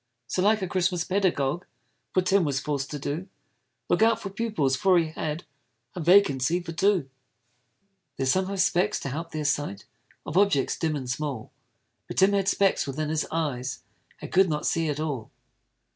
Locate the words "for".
4.19-4.31, 4.75-4.97, 6.59-6.71